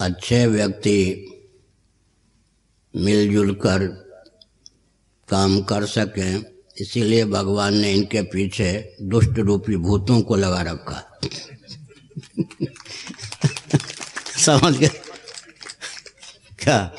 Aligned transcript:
अच्छे 0.00 0.46
व्यक्ति 0.46 1.26
मिलजुल 2.96 3.54
कर 3.54 3.86
काम 5.28 5.60
कर 5.60 5.86
सकें, 5.86 6.44
इसीलिए 6.80 7.24
भगवान 7.24 7.74
ने 7.74 7.92
इनके 7.92 8.22
पीछे 8.22 8.96
दुष्ट 9.02 9.30
रूपी 9.30 9.76
भूतों 9.76 10.22
को 10.22 10.36
लगा 10.36 10.62
रखा। 10.62 11.18
समझ 14.38 14.76
गए? 14.76 14.90
क्या? 16.58 16.96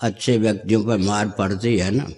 अच्छे 0.00 0.38
व्यक्तियों 0.38 0.84
पर 0.84 0.98
मार 0.98 1.28
पड़ती 1.28 1.78
है 1.78 1.90
ना? 1.90 2.08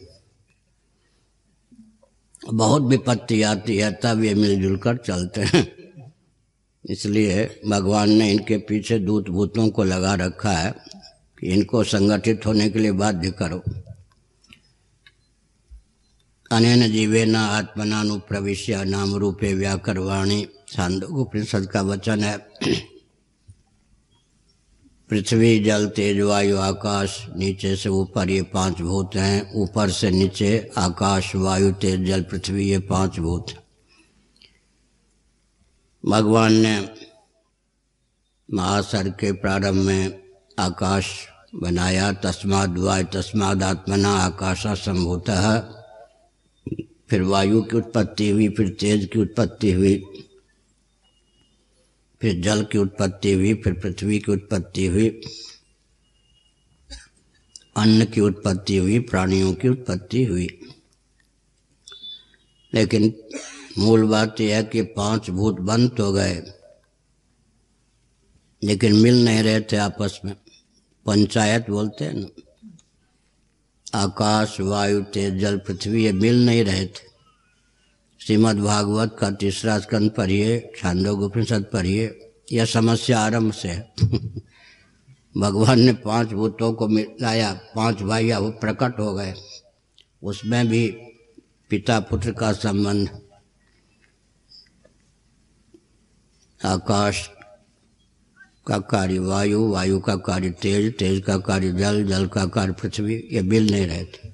बहुत 2.52 2.82
विपत्ति 2.82 3.42
आती 3.42 3.76
है, 3.76 3.98
तब 4.02 4.24
ये 4.24 4.34
मिलजुल 4.34 4.76
कर 4.76 4.96
चलते 4.96 5.40
हैं। 5.40 5.77
इसलिए 6.84 7.60
भगवान 7.68 8.10
ने 8.10 8.30
इनके 8.32 8.56
पीछे 8.58 8.98
दूत 8.98 9.28
भूतों 9.30 9.68
को 9.68 9.84
लगा 9.84 10.14
रखा 10.14 10.52
है 10.52 10.74
कि 11.38 11.46
इनको 11.46 11.82
संगठित 11.84 12.46
होने 12.46 12.68
के 12.70 12.78
लिए 12.78 12.92
बाध्य 12.92 13.30
करो। 13.30 13.62
अनेन 16.50 16.90
जीवेन 16.92 17.34
आत्मनानुप्रविश्य 17.36 18.84
नाम 18.84 19.14
रूपे 19.14 19.52
व्याकरवाणी। 19.54 20.46
छांदो 20.68 21.06
उपनिषद 21.20 21.66
का 21.66 21.82
वचन 21.82 22.20
है, 22.20 22.36
पृथ्वी, 25.10 25.58
जल, 25.64 25.86
तेज, 25.86 26.20
वायु, 26.20 26.56
आकाश, 26.56 27.18
नीचे 27.36 27.76
से 27.76 27.88
ऊपर 27.88 28.30
ये 28.30 28.42
पाँच 28.42 28.80
भूत 28.80 29.16
हैं, 29.16 29.52
ऊपर 29.54 29.90
से 29.90 30.10
नीचे 30.10 30.70
आकाश, 30.78 31.34
वायु, 31.36 31.72
तेज, 31.72 32.04
जल, 32.06 32.22
पृथ्वी 32.22 32.68
ये 32.70 32.78
पाँच 32.78 33.18
भूत 33.18 33.54
भगवान 36.08 36.52
ने 36.52 36.88
महासर 38.50 39.08
के 39.08 39.32
प्रारंभ 39.32 39.74
में 39.74 40.22
आकाश 40.58 41.28
बनाया, 41.54 42.12
तस्माद 42.12 42.78
वायु 42.78 43.04
तस्माद 43.04 43.62
आत्मना 43.62 44.10
आकाशा 44.10 44.74
संभूत। 44.74 45.30
फिर 47.10 47.22
वायु 47.22 47.62
की 47.62 47.76
उत्पत्ति 47.76 48.30
हुई, 48.30 48.48
फिर 48.48 48.68
तेज 48.68 49.08
की 49.12 49.18
उत्पत्ति 49.18 49.72
हुई, 49.72 50.04
फिर 52.20 52.40
जल 52.40 52.64
की 52.64 52.78
उत्पत्ति 52.78 53.32
हुई, 53.32 53.54
फिर 53.54 53.72
पृथ्वी 53.72 54.18
की 54.18 54.32
उत्पत्ति 54.32 54.86
हुई, 54.86 55.08
अन्न 57.76 58.04
की 58.04 58.20
उत्पत्ति 58.20 58.76
हुई, 58.76 58.98
प्राणियों 58.98 59.54
की 59.54 59.68
उत्पत्ति 59.68 60.24
हुई। 60.24 60.48
लेकिन 62.74 63.12
मूल 63.78 64.04
बात 64.06 64.40
यह 64.40 64.56
है 64.56 64.64
कि 64.64 64.82
पाँच 64.82 65.30
भूत 65.30 65.60
बंद 65.60 65.90
तो 65.96 66.12
गए। 66.12 66.42
लेकिन 68.62 68.92
मिल 68.92 69.24
नहीं 69.24 69.42
रहे 69.42 69.60
थे 69.60 69.76
आपस 69.76 70.20
में। 70.24 70.36
पंचायत 71.06 71.70
बोलते 71.70 72.04
हैं 72.04 72.14
ना, 72.14 72.26
आकाश, 73.94 74.60
वायु, 74.60 75.00
तेज, 75.00 75.34
जल, 75.34 75.56
पृथ्वी, 75.56 76.04
ये 76.04 76.12
मिल 76.12 76.46
नहीं 76.46 76.64
रहे 76.64 76.86
थे। 76.86 77.08
श्रीमद् 78.20 78.58
भागवत 78.58 79.16
का 79.20 79.30
तीसरा 79.30 79.78
स्कंद 79.78 80.10
पढ़िए 80.10 80.72
छांदोग 80.78 81.20
उपनिषद 81.20 81.66
पढ़िए, 81.72 82.32
यह 82.52 82.64
समस्या 82.64 83.20
आरंभ 83.20 83.52
से 83.52 83.68
है। 83.68 83.94
भगवान 85.36 85.80
ने 85.80 85.92
पाँच 85.92 86.28
भूतों 86.28 86.72
को 86.72 86.88
मिलाया, 86.88 87.60
पाँच 87.74 88.02
भाइया 88.02 88.38
वो 88.38 88.50
प्रकट 88.50 88.98
हो 88.98 89.14
गए। 89.14 89.34
उसमें 90.22 90.68
भी 90.68 90.88
पिता 91.70 92.00
पुत्र 92.00 92.32
का 92.32 92.52
संबंध 92.52 93.27
आकाश 96.64 97.30
का 98.66 98.78
कार्य 98.78 99.18
वायु 99.18 99.68
वायु 99.68 100.00
का 100.00 100.16
कार्य 100.16 100.50
तेज 100.50 100.98
तेज 100.98 101.24
का 101.24 101.38
कार्य 101.38 101.72
जल 101.72 102.04
जल 102.04 102.26
का 102.26 102.46
कार्य 102.46 102.72
पृथ्वी, 102.72 103.28
ये 103.32 103.42
मिल 103.42 103.70
नहीं 103.70 103.86
रहे 103.86 104.04
थे। 104.04 104.32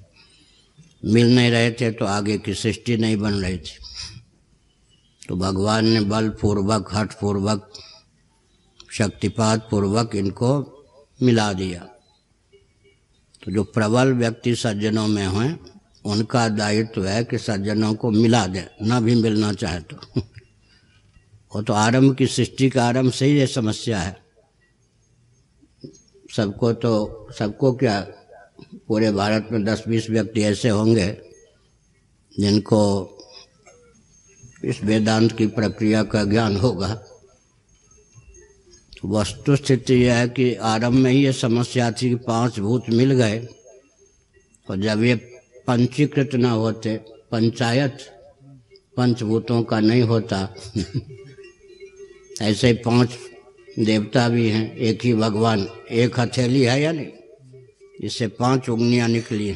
मिल 1.05 1.35
नहीं 1.35 1.51
रहे 1.51 1.71
थे 1.71 1.91
तो 1.91 2.05
आगे 2.05 2.37
की 2.37 2.53
सृष्टि 2.53 2.97
नहीं 2.97 3.17
बन 3.17 3.33
रही 3.33 3.57
थी। 3.57 3.77
तो 5.29 5.35
भगवान 5.35 5.85
ने 5.85 6.01
बल 6.01 6.29
पूर्वक 6.29 6.89
हठ 6.93 7.19
पूर्वक 7.19 7.73
शक्तिपात 8.91 9.67
पूर्वक 9.71 10.15
इनको 10.15 10.83
मिला 11.23 11.53
दिया। 11.53 11.79
तो 13.43 13.51
जो 13.51 13.63
प्रबल 13.63 14.13
व्यक्ति 14.13 14.55
सज्जनों 14.55 15.07
में 15.07 15.27
हैं, 15.27 15.59
उनका 16.05 16.49
दायित्व 16.49 17.05
है 17.05 17.23
कि 17.23 17.37
सज्जनों 17.37 17.93
को 17.93 18.11
मिला 18.11 18.47
दे, 18.47 18.67
ना 18.81 18.99
भी 18.99 19.15
मिलना 19.15 19.53
चाहे 19.53 19.79
तो। 19.79 20.21
वो 21.55 21.61
तो 21.61 21.73
आरंभ 21.73 22.15
की 22.15 22.25
सृष्टि 22.27 22.69
का 22.69 22.83
आरंभ 22.83 23.11
से 23.11 23.25
ही 23.25 23.37
ये 23.37 23.47
समस्या 23.47 23.99
है। 23.99 24.17
सबको 26.35 26.71
तो 26.73 27.27
सबको 27.39 27.71
क्या, 27.73 27.99
पूरे 28.87 29.11
भारत 29.11 29.47
में 29.51 29.63
दस 29.65 29.83
बीस 29.87 30.09
व्यक्ति 30.09 30.41
ऐसे 30.41 30.69
होंगे 30.69 31.07
जिनको 32.39 32.81
इस 34.65 34.83
वेदांत 34.83 35.31
की 35.31 35.47
प्रक्रिया 35.47 36.03
का 36.03 36.23
ज्ञान 36.23 36.57
होगा। 36.57 36.89
वस्तु 39.05 39.55
स्थिति 39.55 39.93
यह 39.93 40.15
है 40.15 40.27
कि 40.29 40.53
आरंभ 40.55 40.93
में 40.93 41.11
ही 41.11 41.23
ये 41.25 41.33
समस्या 41.33 41.91
थी 41.91 42.09
कि 42.09 42.15
पाँच 42.15 42.59
भूत 42.59 42.89
मिल 42.89 43.13
गए 43.13 43.39
और 44.69 44.81
जब 44.81 45.03
ये 45.03 45.15
पंचीकृत 45.67 46.35
न 46.35 46.45
होते, 46.45 46.97
पंचायत 47.31 47.97
पंचभूतों 48.97 49.63
का 49.63 49.79
नहीं 49.79 50.01
होता 50.01 50.55
ऐसे 52.41 52.73
पाँच 52.73 53.09
देवता 53.79 54.29
भी 54.29 54.49
हैं, 54.49 54.77
एक 54.77 55.05
ही 55.05 55.13
भगवान, 55.13 55.67
एक 55.91 56.19
हथेली 56.19 56.61
है 56.61 56.81
या 56.81 56.91
नहीं? 56.91 57.07
जिससे 58.01 58.27
पाँच 58.27 58.69
उंगलियाँ 58.69 59.09
निकली 59.09 59.55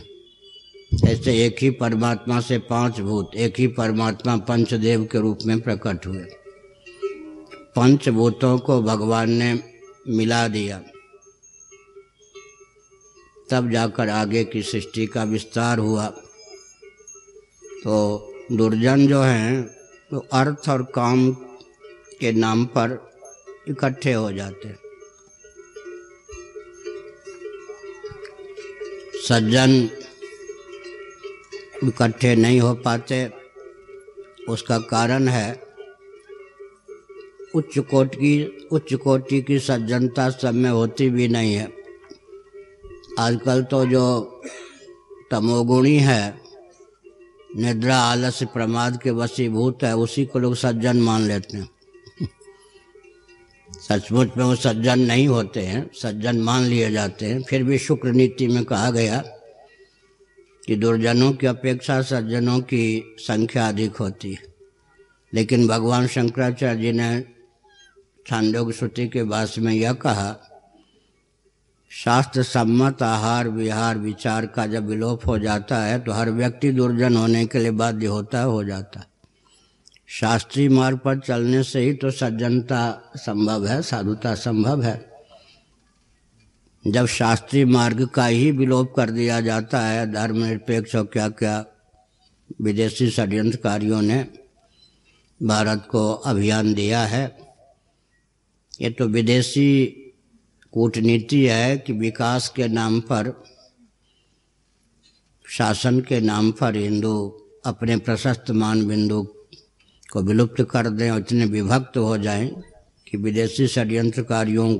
ऐसे 1.07 1.45
एक 1.45 1.55
ही 1.61 1.69
परमात्मा 1.69 2.41
से 2.41 2.57
पाँच 2.57 2.99
भूत, 2.99 3.31
एक 3.35 3.53
ही 3.59 3.67
परमात्मा 3.67 4.37
पंचदेव 4.37 5.05
के 5.05 5.19
रूप 5.19 5.39
में 5.45 5.61
प्रकट 5.61 6.07
हुए। 6.07 6.25
पंचभूतों 7.75 8.59
को 8.59 8.81
भगवान 8.81 9.29
ने 9.29 9.63
मिला 10.07 10.47
दिया। 10.47 10.81
तब 13.49 13.71
जाकर 13.71 14.09
आगे 14.09 14.43
की 14.43 14.63
सृष्टि 14.63 15.05
का 15.05 15.23
विस्तार 15.23 15.77
हुआ। 15.77 16.07
तो 17.83 18.25
दुर्जन 18.51 19.07
जो 19.07 19.21
हैं 19.21 19.63
तो 20.11 20.17
अर्थ 20.33 20.69
और 20.69 20.83
काम 20.83 21.35
के 22.21 22.31
नाम 22.31 22.65
पर 22.65 23.11
इकट्ठे 23.67 24.13
हो 24.13 24.31
जाते। 24.31 24.75
सज्जन 29.27 29.89
इकट्ठे 31.83 32.35
नहीं 32.35 32.59
हो 32.59 32.73
पाते। 32.75 33.31
उसका 34.49 34.77
कारण 34.77 35.27
है 35.27 35.63
उच्च 37.55 37.79
कोटि 37.79 38.17
की 38.17 38.67
उच्च 38.71 38.93
कोटि 38.93 39.41
की 39.41 39.59
सज्जनता 39.59 40.29
सब 40.29 40.53
में 40.53 40.69
होती 40.69 41.09
भी 41.09 41.27
नहीं 41.27 41.53
है। 41.53 41.73
आजकल 43.19 43.63
तो 43.63 43.85
जो 43.85 44.41
तमोगुणी 45.31 45.95
है, 45.95 46.41
निद्रा, 47.55 47.97
आलस्य, 47.97 48.45
प्रमाद 48.45 48.99
के 49.03 49.11
वसीभूत 49.11 49.83
है, 49.83 49.95
उसी 49.95 50.25
को 50.25 50.39
लोग 50.39 50.55
सज्जन 50.55 50.97
मान 50.97 51.21
लेते 51.21 51.57
हैं। 51.57 51.69
सचमुच 53.89 54.35
में 54.37 54.43
वो 54.45 54.55
सज्जन 54.55 54.99
नहीं 54.99 55.27
होते 55.27 55.61
हैं, 55.61 55.89
सज्जन 55.93 56.39
मान 56.39 56.63
लिए 56.63 56.91
जाते 56.91 57.25
हैं। 57.25 57.41
फिर 57.43 57.63
भी 57.63 57.77
शुक्र 57.77 58.11
नीति 58.11 58.47
में 58.47 58.63
कहा 58.65 58.91
गया 58.91 59.23
कि 60.67 60.75
दुर्जनों 60.75 61.31
की 61.33 61.47
अपेक्षा 61.47 62.01
सज्जनों 62.01 62.59
की 62.59 63.15
संख्या 63.19 63.67
अधिक 63.67 63.95
होती 63.95 64.33
है। 64.33 64.43
लेकिन 65.33 65.67
भगवान 65.67 66.07
शंकराचार्य 66.07 66.81
जी 66.81 66.91
ने 66.91 67.23
छांदोग 68.27 68.71
श्रुति 68.73 69.07
के 69.07 69.23
भाष 69.23 69.57
में 69.59 69.73
यह 69.73 69.93
कहा, 69.93 70.37
शास्त्र 71.91 72.43
सम्मत 72.43 73.03
आहार 73.03 73.47
विहार 73.49 73.97
विचार 73.97 74.45
का 74.45 74.65
जब 74.65 74.87
विलोप 74.87 75.27
हो 75.27 75.39
जाता 75.39 75.83
है 75.83 75.99
तो 75.99 76.11
हर 76.11 76.29
व्यक्ति 76.29 76.71
दुर्जन 76.71 77.15
होने 77.15 77.45
के 77.45 77.59
लिए 77.59 77.71
बाध्य 77.71 78.05
होता 78.05 78.39
है 78.39 78.45
हो 78.45 78.63
जाता 78.63 78.99
है। 78.99 79.07
शास्त्रीय 80.09 80.69
मार्ग 80.69 80.97
पर 80.97 81.19
चलने 81.19 81.63
से 81.63 81.79
ही 81.79 81.93
तो 81.93 82.11
सज्जनता 82.11 83.11
संभव 83.15 83.67
है, 83.67 83.81
साधुता 83.81 84.33
संभव 84.35 84.81
है। 84.83 85.09
जब 86.87 87.05
शास्त्रीय 87.05 87.65
मार्ग 87.65 88.05
का 88.05 88.25
ही 88.25 88.51
विलोप 88.51 88.93
कर 88.95 89.09
दिया 89.09 89.41
जाता 89.41 89.81
है, 89.81 90.11
धर्मनिरपेक्ष 90.11 90.95
और 90.95 91.05
क्या 91.05 91.29
क्या 91.29 91.65
विदेशी 92.61 93.09
षड्यंत्रकारियों 93.09 94.01
ने 94.01 94.25
भारत 95.43 95.87
को 95.91 96.11
अभियान 96.11 96.73
दिया 96.73 97.05
है, 97.05 97.37
ये 98.81 98.89
तो 98.89 99.07
विदेशी 99.07 99.85
कूटनीति 100.73 101.45
है 101.45 101.77
कि 101.77 101.93
विकास 101.93 102.49
के 102.49 102.67
नाम 102.67 102.99
पर, 103.01 103.43
शासन 105.45 105.99
के 105.99 106.21
नाम 106.21 106.51
पर 106.51 106.75
हिंदू 106.75 107.27
अपने 107.65 107.97
प्रशस्त 107.97 108.51
मान 108.51 108.87
बिंदु 108.87 109.27
को 110.11 110.21
विलुप्त 110.21 110.61
कर 110.71 110.89
दें 110.89 111.11
और 111.11 111.19
इतने 111.19 111.45
विभक्त 111.45 111.97
हो 111.97 112.17
जाएँ 112.17 112.47
कि 113.07 113.17
विदेशी 113.17 113.67
षड्यंत्रकारियों 113.67 114.73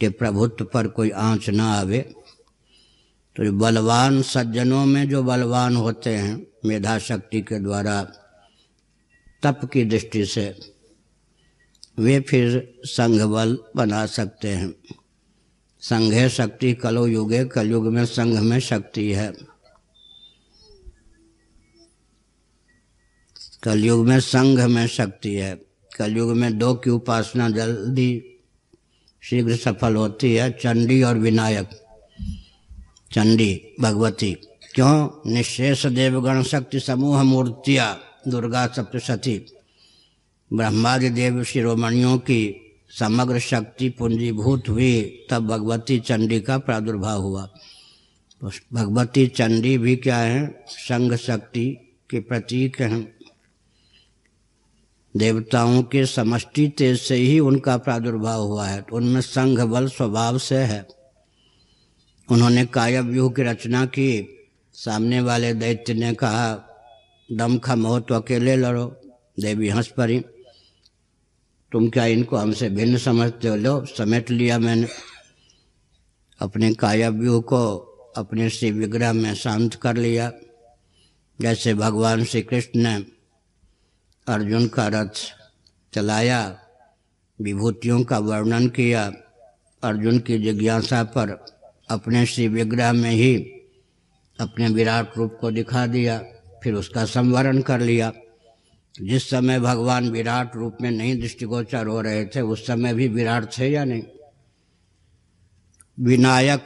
के 0.00 0.08
प्रभुत्व 0.08 0.64
पर 0.64 0.86
कोई 0.86 1.10
आँच 1.10 1.50
ना 1.50 1.72
आवे। 1.74 1.98
तो 3.36 3.52
बलवान 3.52 4.22
सज्जनों 4.22 4.86
में 4.86 5.08
जो 5.08 5.22
बलवान 5.22 5.76
होते 5.76 6.10
हैं 6.10 6.46
मेधा 6.64 6.98
शक्ति 6.98 7.40
के 7.40 7.58
द्वारा 7.60 8.02
तप 9.42 9.60
की 9.72 9.84
दृष्टि 9.84 10.24
से, 10.26 10.56
वे 11.98 12.20
फिर 12.20 12.74
संघ 12.84 13.22
बल 13.22 13.58
बना 13.76 14.06
सकते 14.06 14.48
हैं। 14.48 14.74
संघे 15.80 16.28
शक्ति 16.28 16.72
कलो 16.74 17.06
युगे 17.06 17.44
कलयुग 17.44 17.86
में 17.86 18.06
संघ 18.06 18.38
में 18.38 18.58
शक्ति 18.60 19.12
है। 19.12 19.53
कलयुग 23.64 24.06
में 24.06 24.20
संघ 24.20 24.60
में 24.60 24.86
शक्ति 24.86 25.34
है। 25.34 25.62
कलयुग 25.96 26.36
में 26.36 26.58
दो 26.58 26.74
की 26.74 26.90
उपासना 26.90 27.50
जल्दी 27.50 28.40
शीघ्र 29.22 29.56
सफल 29.56 29.94
होती 29.94 30.34
है, 30.34 30.50
चंडी 30.50 31.02
और 31.02 31.18
विनायक। 31.18 31.70
चंडी, 33.12 33.60
भगवती। 33.80 34.32
क्यों? 34.74 35.08
निशेष 35.32 35.86
देवगण 35.86 36.42
शक्ति 36.42 36.80
समूह 36.80 37.22
मूर्तियाँ, 37.22 38.00
दुर्गा 38.28 38.66
सप्तशती। 38.66 39.46
ब्रह्मादि 40.52 41.10
देव 41.10 41.44
शिरोमणियों 41.44 42.18
की 42.18 42.60
समग्र 42.98 43.38
शक्ति 43.38 43.88
पूंजीभूत 43.88 44.68
हुई, 44.68 45.26
तब 45.30 45.46
भगवती 45.46 45.98
चंडी 45.98 46.40
का 46.40 46.58
प्रादुर्भाव 46.58 47.22
हुआ। 47.22 47.48
भगवती 48.72 49.26
चंडी 49.26 49.78
भी 49.78 49.96
क्या 49.96 50.18
है? 50.18 50.64
संघ 50.68 51.14
शक्ति 51.14 51.96
के 52.10 52.20
प्रतीक 52.20 52.82
हैं। 52.82 53.14
देवताओं 55.16 55.82
के 55.82 56.06
समष्टि 56.06 56.68
तेज 56.68 57.00
से 57.00 57.14
ही 57.14 57.40
उनका 57.40 57.76
प्रादुर्भाव 57.76 58.42
हुआ 58.42 58.66
है 58.66 58.82
तो 58.82 58.96
उनमें 58.96 59.20
संघ 59.20 59.60
बल 59.60 59.88
स्वभाव 59.88 60.38
से 60.38 60.56
है। 60.56 60.86
उन्होंने 62.30 62.66
कायव्यूह 62.66 63.32
की 63.32 63.42
रचना 63.42 63.86
की। 63.86 64.40
सामने 64.72 65.20
वाले 65.20 65.54
दैत्य 65.54 65.94
ने 65.94 66.14
कहा, 66.14 66.68
दम 67.32 67.58
खा 67.58 67.74
मोह 67.74 68.00
तो 68.00 68.14
अकेले 68.14 68.56
लड़ो, 68.56 69.00
देवी 69.40 69.68
हंस 69.68 69.88
पड़ी। 69.88 70.20
तुम 71.72 71.88
क्या 71.88 72.06
इनको 72.06 72.36
हमसे 72.36 72.70
भिन्न 72.70 72.98
समझते 72.98 73.48
हो? 73.48 73.56
लो, 73.56 73.84
समेट 73.84 74.30
लिया 74.30 74.58
मैंने। 74.58 74.86
अपने 76.40 76.74
कायाव्यूह 76.74 77.42
को 77.42 77.76
अपने 78.16 78.50
श्री 78.50 78.70
विग्रह 78.70 79.12
में 79.12 79.34
शांत 79.34 79.74
कर 79.74 79.96
लिया। 79.96 80.32
जैसे 81.40 81.74
भगवान 81.74 82.24
श्री 82.24 82.42
कृष्ण 82.42 82.80
ने 82.80 83.13
अर्जुन 84.26 84.66
का 84.66 84.88
रथ 84.88 85.10
चलाया, 85.94 86.58
विभूतियों 87.42 88.04
का 88.04 88.18
वर्णन 88.18 88.68
किया। 88.68 89.12
अर्जुन 89.82 90.18
की 90.18 90.38
जिज्ञासा 90.38 91.02
पर 91.02 91.44
अपने 91.90 92.26
श्री 92.26 92.48
विग्रह 92.48 92.92
में 92.92 93.10
ही 93.10 93.36
अपने 94.40 94.68
विराट 94.68 95.18
रूप 95.18 95.38
को 95.40 95.50
दिखा 95.50 95.86
दिया, 95.86 96.18
फिर 96.62 96.74
उसका 96.74 97.04
संवरण 97.04 97.60
कर 97.60 97.80
लिया। 97.80 98.12
जिस 99.02 99.30
समय 99.30 99.60
भगवान 99.60 100.10
विराट 100.10 100.56
रूप 100.56 100.76
में 100.80 100.90
नहीं 100.90 101.20
दृष्टिगोचर 101.20 101.86
हो 101.86 102.00
रहे 102.00 102.24
थे, 102.26 102.40
उस 102.40 102.66
समय 102.66 102.94
भी 102.94 103.08
विराट 103.08 103.58
थे 103.58 103.68
या 103.68 103.84
नहीं? 103.84 104.02
विनायक, 106.00 106.64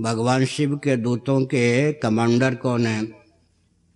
भगवान 0.00 0.44
शिव 0.44 0.76
के 0.76 0.96
दूतों 0.96 1.44
के 1.44 1.92
कमांडर 1.92 2.54
कौन 2.54 2.86
है? 2.86 3.06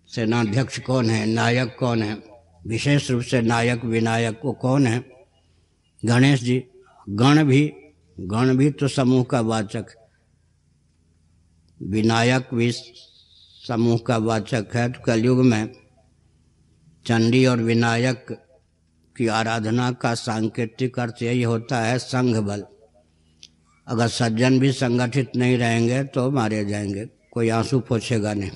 सेनाध्यक्ष 0.08 0.80
कौन 0.80 1.10
है? 1.10 1.26
नायक 1.26 1.76
कौन 1.78 2.02
है? 2.02 2.29
विशेष 2.66 3.10
रूप 3.10 3.22
से 3.22 3.42
नायक, 3.42 3.84
विनायक 3.84 4.40
वो 4.44 4.52
कौन 4.52 4.86
है? 4.86 5.04
गणेश 6.04 6.42
जी। 6.42 6.64
गण 7.08 7.44
भी 7.44 7.72
गण 8.20 8.56
भी 8.56 8.70
तो 8.70 8.88
समूह 8.88 9.24
का 9.24 9.40
वाचक। 9.40 9.86
विनायक 11.82 12.48
भी 12.54 12.72
समूह 13.68 13.98
का 14.06 14.16
वाचक 14.16 14.66
है। 14.74 14.92
तो 14.92 15.00
कलयुग 15.00 15.44
में 15.44 15.72
चंडी 17.06 17.46
और 17.46 17.58
विनायक 17.58 18.26
की 19.16 19.26
आराधना 19.26 19.92
का 19.92 20.14
सांकेतिक 20.14 20.98
अर्थ 20.98 21.22
यही 21.22 21.42
होता 21.42 21.80
है, 21.80 21.98
संघ 21.98 22.36
बल। 22.36 22.64
अगर 23.86 24.08
सज्जन 24.08 24.60
भी 24.60 24.72
संगठित 24.72 25.36
नहीं 25.36 25.58
रहेंगे 25.58 26.04
तो 26.04 26.30
मारे 26.30 26.64
जाएँगे। 26.64 27.08
कोई 27.30 27.48
आँसू 27.48 27.80
पोछेगा 27.80 28.34
नहीं। 28.34 28.50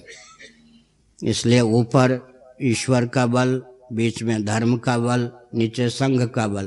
इसलिए 1.25 1.61
ऊपर 1.61 2.35
ईश्वर 2.63 3.07
का 3.07 3.27
बल 3.27 3.63
बीच 3.95 4.23
में 4.23 4.45
धर्म 4.45 4.77
का 4.77 4.99
बल, 4.99 5.31
नीचे 5.55 5.89
संघ 5.89 6.29
का 6.29 6.49
बल। 6.49 6.67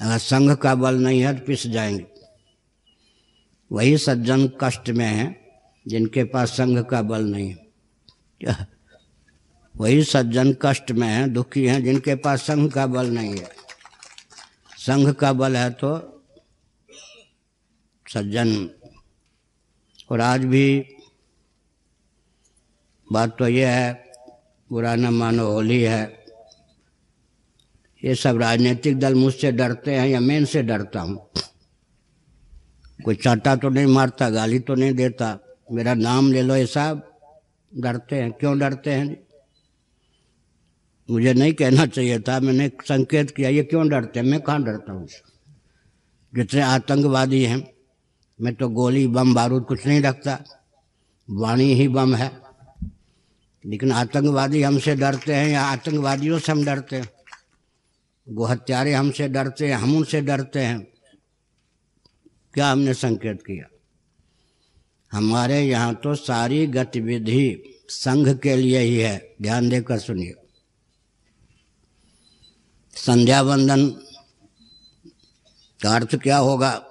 अगर 0.00 0.18
संघ 0.18 0.56
का 0.56 0.74
बल 0.74 0.94
नहीं 0.94 1.20
है 1.20 1.38
तो 1.38 1.46
पिस 1.46 1.66
जाएँगे। 1.66 2.06
वही 3.72 3.98
सज्जन 3.98 4.52
कष्ट 4.60 4.90
में 4.90 5.06
है, 5.06 5.48
जिनके 5.88 6.24
पास 6.24 6.48
संघ 6.48 6.84
का 6.84 7.02
बल 7.02 7.24
नहीं 7.24 7.50
है। 7.50 8.68
वही 9.76 10.04
सज्जन 10.04 10.56
कष्ट 10.62 10.92
में 10.92 11.08
है, 11.08 11.28
दुखी 11.28 11.66
हैं, 11.66 11.84
जिनके 11.84 12.14
पास 12.14 12.42
संघ 12.42 12.72
का 12.72 12.86
बल 12.86 13.06
नहीं 13.06 13.36
है। 13.36 13.48
संघ 14.78 15.12
का 15.12 15.32
बल 15.32 15.56
है 15.56 15.70
तो 15.70 16.22
सज्जन। 18.08 18.70
और 20.10 20.20
आज 20.20 20.44
भी 20.44 20.94
बात 23.12 23.38
तो 23.38 23.48
यह 23.48 23.70
है, 23.70 24.12
बुरा 24.70 24.94
न 24.94 25.06
मानो 25.06 25.52
होली 25.52 25.82
है। 25.82 26.17
ये 28.04 28.14
सब 28.14 28.36
राजनीतिक 28.36 28.98
दल 28.98 29.14
मुझसे 29.14 29.52
डरते 29.52 29.94
हैं 29.94 30.08
या 30.08 30.20
मैं 30.20 30.36
इनसे 30.36 30.62
डरता 30.62 31.00
हूँ। 31.00 31.30
कोई 33.04 33.14
चाटा 33.14 33.56
तो 33.56 33.68
नहीं 33.68 33.86
मारता, 33.86 34.30
गाली 34.30 34.58
तो 34.58 34.74
नहीं 34.74 34.92
देता। 34.92 35.38
मेरा 35.72 35.94
नाम 35.94 36.32
ले 36.32 36.42
लो 36.42 36.56
ऐसा 36.56 37.00
डरते 37.76 38.16
हैं। 38.16 38.32
क्यों 38.32 38.58
डरते 38.58 38.92
हैं? 38.92 39.26
मुझे 41.10 41.34
नहीं 41.34 41.52
कहना 41.52 41.86
चाहिए 41.86 42.18
था, 42.18 42.40
मैंने 42.40 42.68
संकेत 42.68 43.30
किया, 43.30 43.48
ये 43.48 43.62
क्यों 43.62 43.88
डरते 43.88 44.20
हैं? 44.20 44.26
मैं 44.26 44.40
कहाँ 44.40 44.62
डरता 44.62 44.92
हूँ? 44.92 45.08
जितने 46.34 46.60
आतंकवादी 46.60 47.44
हैं, 47.44 47.72
मैं 48.40 48.54
तो 48.54 48.68
गोली, 48.68 49.06
बम, 49.06 49.34
बारूद 49.34 49.64
कुछ 49.64 49.86
नहीं 49.86 50.02
रखता। 50.02 50.44
वाणी 51.30 51.74
ही 51.74 51.88
बम 51.88 52.14
है। 52.14 52.40
लेकिन 53.66 53.92
आतंकवादी 53.92 54.62
हमसे 54.62 54.94
डरते 54.94 55.34
हैं 55.34 55.48
या 55.48 55.62
आतंकवादियों 55.62 56.38
से 56.38 56.52
हम 56.52 56.64
डरते 56.64 56.96
हैं? 56.96 57.17
वो 58.30 58.44
हत्यारे 58.44 58.94
हमसे 58.94 59.28
डरते 59.28 59.68
हैं, 59.68 59.76
हम 59.76 59.96
उनसे 59.96 60.20
डरते 60.20 60.60
हैं। 60.60 60.80
क्या 62.54 62.70
हमने 62.70 62.94
संकेत 62.94 63.42
किया? 63.42 63.68
हमारे 65.12 65.60
यहाँ 65.60 65.94
तो 65.94 66.14
सारी 66.14 66.66
गतिविधि 66.66 67.74
संघ 67.88 68.38
के 68.38 68.56
लिए 68.56 68.78
ही 68.78 68.96
है। 68.96 69.34
ध्यान 69.42 69.68
देकर 69.68 69.98
सुनिए। 69.98 70.34
संध्या 72.94 73.42
वंदन 73.42 73.90
का 75.82 75.94
अर्थ 75.94 76.16
क्या 76.16 76.38
होगा? 76.38 76.86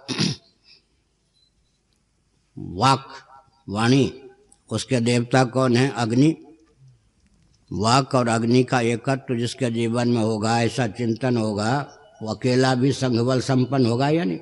वाक 2.57 3.13
वाणी, 3.69 4.21
उसके 4.71 4.99
देवता 4.99 5.43
कौन 5.43 5.77
है? 5.77 5.89
अग्नि। 5.89 6.46
वाक 7.71 8.15
और 8.15 8.27
अग्नि 8.27 8.63
का 8.63 8.81
एकत्व 8.81 9.35
जिसके 9.35 9.71
जीवन 9.71 10.07
में 10.07 10.21
होगा, 10.21 10.61
ऐसा 10.61 10.87
चिंतन 10.87 11.37
होगा, 11.37 11.93
वो 12.21 12.33
अकेला 12.33 12.75
भी 12.75 12.91
संघबल 12.91 13.39
संपन्न 13.39 13.85
होगा 13.85 14.09
या 14.09 14.23
नहीं? 14.23 14.39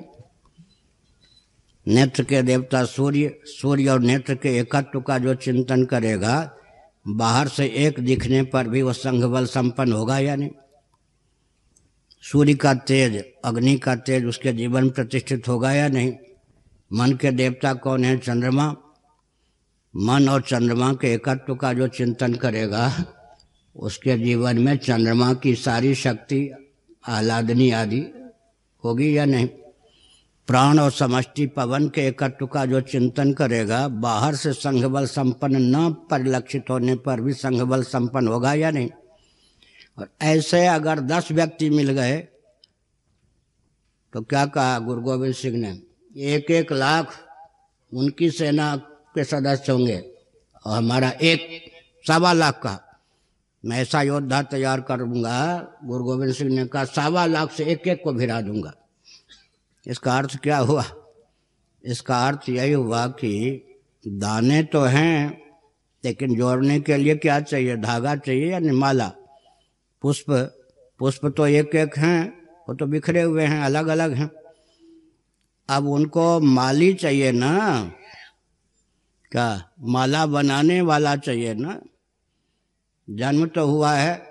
नेत्र 1.88 2.22
के 2.22 2.42
देवता 2.42 2.84
सूर्य 2.84 3.40
सूर्य 3.44 3.88
और 3.88 4.00
नेत्र 4.00 4.34
के 4.34 4.58
एकत्व 4.58 5.00
का 5.00 5.18
जो 5.18 5.34
चिंतन 5.34 5.84
करेगा, 5.84 6.52
बाहर 7.08 7.48
से 7.48 7.66
एक 7.66 8.00
दिखने 8.00 8.42
पर 8.42 8.68
भी 8.68 8.82
वह 8.82 8.92
संघबल 8.92 9.46
संपन्न 9.46 9.92
होगा 9.92 10.18
या 10.18 10.36
नहीं? 10.36 10.50
सूर्य 12.22 12.54
का 12.54 12.74
तेज, 12.74 13.24
अग्नि 13.44 13.78
का 13.78 13.96
तेज 13.96 14.24
उसके 14.24 14.52
जीवन 14.52 14.90
प्रतिष्ठित 14.90 15.48
होगा 15.48 15.72
या 15.72 15.88
नहीं? 15.88 16.12
मन 16.92 17.12
के 17.12 17.30
देवता 17.30 17.74
कौन 17.74 18.04
है? 18.04 18.18
चंद्रमा। 18.18 18.76
मन 19.96 20.28
और 20.28 20.40
चंद्रमा 20.40 20.92
के 20.92 21.14
एकत्व 21.14 21.54
का 21.54 21.72
जो 21.72 21.88
चिंतन 21.88 22.34
करेगा 22.34 23.12
उसके 23.76 24.18
जीवन 24.18 24.58
में 24.58 24.76
चंद्रमा 24.76 25.34
की 25.34 25.54
सारी 25.54 25.94
शक्ति, 25.94 26.50
आह्लादनी 27.08 27.70
आदि 27.70 28.00
होगी 28.84 29.18
या 29.18 29.24
नहीं? 29.24 29.46
प्राण 30.46 30.78
और 30.78 30.90
समष्टि 30.90 31.46
पवन 31.46 31.88
के 31.88 32.06
एकत्व 32.06 32.46
का 32.46 32.66
जो 32.66 32.80
चिंतन 32.80 33.32
करेगा, 33.32 33.88
बाहर 33.88 34.34
से 34.34 34.52
संघबल 34.52 35.06
संपन्न 35.06 35.56
न 35.76 35.92
परिलक्षित 36.10 36.64
होने 36.70 36.96
पर 36.96 37.20
भी 37.20 37.32
संघबल 37.32 37.82
संपन्न 37.82 38.28
होगा 38.28 38.54
या 38.54 38.70
नहीं? 38.70 38.90
और 39.98 40.08
ऐसे 40.22 40.66
अगर 40.66 41.00
दस 41.00 41.32
व्यक्ति 41.32 41.70
मिल 41.70 41.90
गए 41.90 42.16
तो 44.12 44.22
क्या 44.22 44.46
कहा 44.46 44.78
गुरु 44.78 45.00
गोविंद 45.00 45.34
सिंह 45.34 45.56
ने? 45.56 45.78
एक 46.16 46.50
एक 46.50 46.72
लाख 46.72 47.16
उनकी 47.92 48.30
सेना 48.30 48.76
के 48.76 49.24
सदस्य 49.24 49.72
होंगे 49.72 49.98
और 50.66 50.76
हमारा 50.76 51.10
एक 51.10 51.72
सवा 52.06 52.32
लाख 52.32 52.60
का 52.62 52.85
मैं 53.66 53.78
ऐसा 53.78 54.02
योद्धा 54.02 54.42
तैयार 54.42 54.80
करूँगा 54.80 55.68
गुरु 55.84 56.04
गोविंद 56.04 56.32
सिंह 56.32 56.50
ने 56.50 56.66
कहा, 56.66 56.84
सवा 56.84 57.26
लाख 57.26 57.52
से 57.52 57.64
एक 57.64 57.88
एक 57.88 58.00
को 58.04 58.12
भिरा 58.12 58.40
दूँगा। 58.40 58.72
इसका 59.86 60.18
अर्थ 60.18 60.36
क्या 60.36 60.58
हुआ? 60.58 60.84
इसका 61.84 62.28
अर्थ 62.28 62.48
यही 62.48 62.72
हुआ 62.72 63.06
कि 63.06 63.62
दाने 64.08 64.62
तो 64.62 64.80
हैं, 64.80 65.42
लेकिन 66.04 66.36
जोड़ने 66.36 66.80
के 66.80 66.96
लिए 66.96 67.16
क्या 67.16 67.40
चाहिए? 67.40 67.76
धागा 67.76 68.16
चाहिए 68.16 68.52
या 68.52 68.60
माला? 68.60 69.12
पुष्प। 70.02 70.30
पुष्प 70.98 71.26
तो 71.36 71.46
एक 71.46 71.74
एक 71.74 71.98
हैं, 71.98 72.46
वो 72.68 72.74
तो 72.74 72.86
बिखरे 72.86 73.22
हुए 73.22 73.44
हैं 73.44 73.62
अलग 73.62 73.86
अलग 73.86 74.12
हैं। 74.12 74.30
अब 75.68 75.88
उनको 75.88 76.40
माली 76.40 76.94
चाहिए 76.94 77.32
ना? 77.32 77.82
क्या? 79.32 79.70
माला 79.80 80.26
बनाने 80.26 80.80
वाला 80.80 81.16
चाहिए 81.16 81.54
ना? 81.54 81.80
जन्म 83.10 83.46
तो 83.46 83.66
हुआ 83.66 83.92
है, 83.92 84.22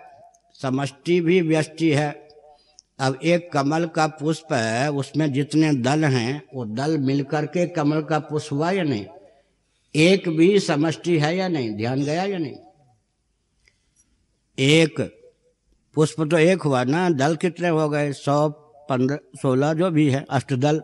समष्टि 0.61 1.21
भी 1.21 1.41
व्यष्टि 1.41 1.91
है। 1.91 2.27
अब 2.99 3.19
एक 3.23 3.51
कमल 3.51 3.85
का 3.85 4.07
पुष्प 4.07 4.53
है, 4.53 4.91
उसमें 4.91 5.33
जितने 5.33 5.73
दल 5.73 6.05
हैं, 6.05 6.43
वो 6.53 6.65
दल 6.65 6.97
मिलकर 6.97 7.45
के 7.45 7.67
कमल 7.67 8.01
का 8.01 8.19
पुष्प 8.19 8.53
हुआ 8.53 8.71
या 8.71 8.83
नहीं? 8.83 9.05
एक 9.95 10.29
भी 10.29 10.59
समष्टि 10.59 11.19
है 11.19 11.37
या 11.37 11.47
नहीं? 11.47 11.71
ध्यान 11.71 12.03
गया 12.03 12.23
या 12.23 12.37
नहीं? 12.37 12.55
एक, 14.59 15.01
पुष्प 15.95 16.21
तो 16.21 16.37
एक 16.37 16.61
हुआ 16.61 16.83
ना, 16.83 17.09
दल 17.09 17.35
कितने 17.35 17.67
हो 17.67 17.89
गए? 17.89 18.13
सौ, 18.13 18.49
पंद्रह, 18.89 19.19
सोलह 19.41 19.73
जो 19.73 19.91
भी 19.91 20.09
है, 20.09 20.25
अष्टदल 20.29 20.83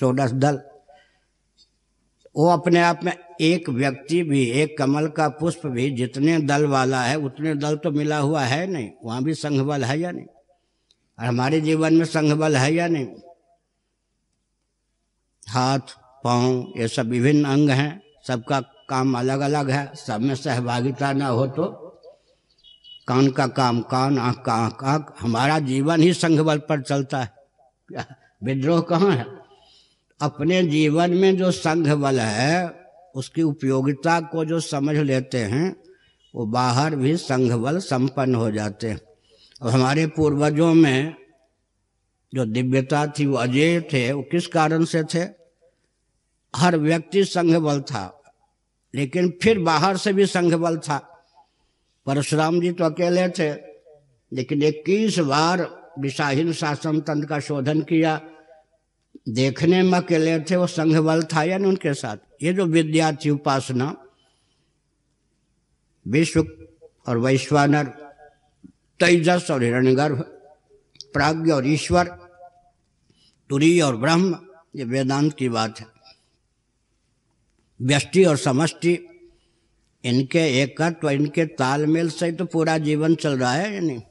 सोलह 0.00 0.26
दल। 0.26 0.60
वो 2.36 2.48
अपने 2.48 2.80
आप 2.80 3.00
में 3.04 3.12
एक 3.40 3.68
व्यक्ति 3.68 4.22
भी, 4.22 4.44
एक 4.44 4.78
कमल 4.78 5.08
का 5.08 5.28
पुष्प 5.28 5.66
भी 5.66 5.90
जितने 5.90 6.38
दल 6.38 6.66
वाला 6.66 7.02
है, 7.02 7.16
उतने 7.16 7.54
दल 7.54 7.76
तो 7.76 7.90
मिला 7.90 8.18
हुआ 8.18 8.42
है 8.42 8.66
नहीं। 8.66 8.90
वहाँ 9.04 9.22
भी 9.24 9.34
संघ 9.34 9.60
बल 9.60 9.84
है 9.84 9.98
या 10.00 10.10
नहीं? 10.10 10.26
और 11.18 11.24
हमारे 11.24 11.60
जीवन 11.60 11.94
में 11.94 12.04
संघ 12.04 12.32
बल 12.32 12.56
है 12.56 12.74
या 12.74 12.88
नहीं? 12.88 13.06
हाथ, 15.48 15.78
पाँव, 16.24 16.72
ये 16.76 16.88
सब 16.88 17.08
विभिन्न 17.08 17.44
अंग 17.44 17.70
हैं, 17.70 18.02
सबका 18.26 18.60
काम 18.88 19.18
अलग 19.18 19.40
अलग 19.40 19.70
है। 19.70 19.94
सब 19.94 20.20
में 20.20 20.34
सहभागिता 20.34 21.12
ना 21.12 21.26
हो 21.26 21.46
तो 21.46 21.64
कान 23.08 23.30
का 23.30 23.46
काम, 23.46 23.80
कान, 23.80 24.18
आँख 24.18 24.42
का 24.46 24.52
आँख 24.52 24.84
आँख, 24.84 25.14
हमारा 25.20 25.58
जीवन 25.58 26.02
ही 26.02 26.12
संघ 26.12 26.40
बल 26.40 26.58
पर 26.58 26.80
चलता 26.80 27.22
है। 27.22 28.06
विद्रोह 28.44 28.80
कहाँ 28.80 29.10
है? 29.10 29.41
अपने 30.22 30.62
जीवन 30.62 31.10
में 31.10 31.36
जो 31.36 31.50
संघ 31.50 31.88
बल 31.92 32.20
है, 32.20 32.70
उसकी 33.14 33.42
उपयोगिता 33.42 34.20
को 34.20 34.44
जो 34.44 34.60
समझ 34.60 34.96
लेते 34.96 35.38
हैं, 35.38 35.76
वो 36.34 36.46
बाहर 36.46 36.96
भी 36.96 37.16
संघ 37.16 37.52
बल 37.52 37.78
संपन्न 37.78 38.34
हो 38.34 38.50
जाते 38.50 38.88
हैं। 38.88 39.00
और 39.62 39.70
हमारे 39.70 40.06
पूर्वजों 40.06 40.74
में 40.74 41.14
जो 42.34 42.44
दिव्यता 42.44 43.06
थी, 43.06 43.26
वो 43.26 43.36
अजय 43.36 43.80
थे, 43.80 44.12
वो 44.12 44.22
किस 44.22 44.46
कारण 44.46 44.84
से 44.84 45.02
थे? 45.04 45.22
हर 46.54 46.76
व्यक्ति 46.76 47.24
संघ 47.24 47.56
बल 47.56 47.80
था, 47.80 48.22
लेकिन 48.94 49.32
फिर 49.42 49.58
बाहर 49.58 49.96
से 49.96 50.12
भी 50.12 50.26
संघ 50.26 50.54
बल 50.54 50.76
था। 50.78 50.98
परशुराम 52.06 52.60
जी 52.60 52.72
तो 52.72 52.84
अकेले 52.84 53.28
थे, 53.28 53.52
लेकिन 54.32 54.62
इक्कीस 54.62 55.18
बार 55.18 55.68
विशाहीन 55.98 56.52
शासन 56.52 57.00
तंत्र 57.00 57.28
का 57.28 57.38
शोधन 57.40 57.80
किया 57.80 58.20
देखने 59.28 59.82
में 59.82 59.98
अकेले 59.98 60.40
थे, 60.40 60.56
वो 60.56 60.66
संघ 60.66 60.96
बल 60.96 61.22
था 61.22 61.42
या 61.42 61.56
उनके 61.56 61.94
साथ? 61.94 62.16
ये 62.42 62.52
जो 62.52 62.66
विद्या 62.66 63.12
थी 63.12 63.30
उपासना, 63.30 63.96
विश्व 66.08 66.46
और 67.06 67.18
वैश्वानर, 67.18 67.84
तेजस 69.00 69.50
और 69.50 69.62
हिरण्यगर्भ 69.62 70.20
प्राज्ञ 71.12 71.50
और 71.52 71.66
ईश्वर, 71.66 72.04
तुरी 73.50 73.80
और 73.80 73.96
ब्रह्म, 73.96 74.38
ये 74.76 74.84
वेदांत 74.84 75.36
की 75.36 75.48
बात 75.48 75.80
है। 75.80 75.86
व्यष्टि 77.82 78.24
और 78.24 78.36
समष्टि, 78.36 79.08
इनके 80.04 80.62
एकत्व, 80.62 81.10
इनके 81.10 81.46
तालमेल 81.46 82.10
से 82.10 82.32
तो 82.32 82.44
पूरा 82.44 82.78
जीवन 82.78 83.14
चल 83.14 83.38
रहा 83.38 83.52
है 83.52 83.74
यानी 83.74 84.02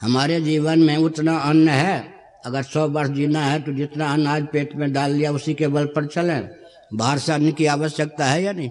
हमारे 0.00 0.40
जीवन 0.40 0.78
में 0.78 0.96
उतना 0.96 1.38
अन्न 1.38 1.68
है। 1.68 2.19
अगर 2.44 2.62
सौ 2.62 2.88
वर्ष 2.88 3.10
जीना 3.10 3.44
है 3.44 3.62
तो 3.62 3.72
जितना 3.72 4.12
अनाज 4.12 4.46
पेट 4.52 4.76
में 4.76 4.92
डाल 4.92 5.12
लिया 5.12 5.32
उसी 5.32 5.54
के 5.54 5.68
बल 5.68 5.86
पर 5.86 6.06
चले। 6.06 6.60
बाहर 6.96 7.18
से 7.18 7.32
अन्न 7.32 7.52
की 7.52 7.66
आवश्यकता 7.66 8.26
है 8.26 8.42
या 8.42 8.52
नहीं? 8.52 8.70